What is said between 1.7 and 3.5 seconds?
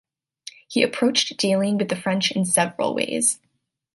with the French in several ways.